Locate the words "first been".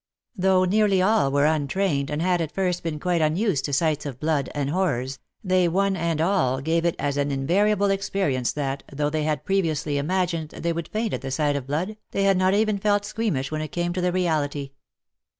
2.51-2.99